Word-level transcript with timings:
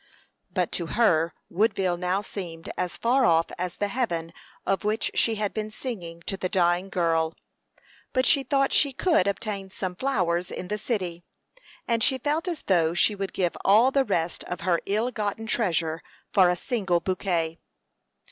But 0.51 0.71
to 0.71 0.87
her 0.87 1.35
Woodville 1.47 1.95
now 1.95 2.23
seemed 2.23 2.71
as 2.75 2.97
far 2.97 3.23
off 3.23 3.51
as 3.59 3.75
the 3.75 3.89
heaven 3.89 4.33
of 4.65 4.83
which 4.83 5.11
she 5.13 5.35
had 5.35 5.53
been 5.53 5.69
singing 5.69 6.21
to 6.23 6.37
the 6.37 6.49
dying 6.49 6.89
girl; 6.89 7.35
but 8.11 8.25
she 8.25 8.41
thought 8.41 8.73
she 8.73 8.93
could 8.93 9.27
obtain 9.27 9.69
some 9.69 9.95
flowers 9.95 10.49
in 10.49 10.69
the 10.69 10.79
city; 10.79 11.23
and 11.87 12.01
she 12.01 12.17
felt 12.17 12.47
as 12.47 12.63
though 12.63 12.95
she 12.95 13.13
would 13.13 13.31
give 13.31 13.55
all 13.63 13.91
the 13.91 14.03
rest 14.03 14.43
of 14.45 14.61
her 14.61 14.79
ill 14.87 15.11
gotten 15.11 15.45
treasure 15.45 16.01
for 16.31 16.49
a 16.49 16.55
single 16.55 16.99
bouquet. 16.99 17.59